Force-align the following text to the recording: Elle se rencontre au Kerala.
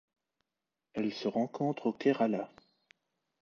Elle 0.93 1.13
se 1.13 1.27
rencontre 1.27 1.85
au 1.85 1.93
Kerala. 1.93 2.49